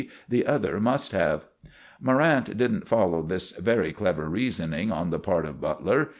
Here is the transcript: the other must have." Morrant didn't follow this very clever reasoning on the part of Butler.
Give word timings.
the 0.27 0.47
other 0.47 0.79
must 0.79 1.11
have." 1.11 1.45
Morrant 2.01 2.57
didn't 2.57 2.87
follow 2.87 3.21
this 3.21 3.51
very 3.51 3.93
clever 3.93 4.27
reasoning 4.27 4.91
on 4.91 5.11
the 5.11 5.19
part 5.19 5.45
of 5.45 5.61
Butler. 5.61 6.09